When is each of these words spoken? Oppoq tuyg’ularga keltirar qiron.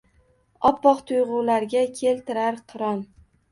Oppoq 0.69 1.03
tuyg’ularga 1.11 1.85
keltirar 2.01 2.61
qiron. 2.75 3.07